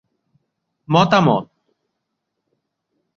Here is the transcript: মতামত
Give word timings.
মতামত 0.89 1.45